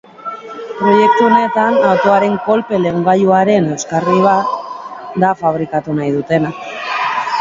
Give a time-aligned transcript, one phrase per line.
[0.77, 4.57] Proiektu honetan, autoaren kolpe-leungailuaren euskarri bat
[5.25, 6.57] da fabrikatu nahi dutena.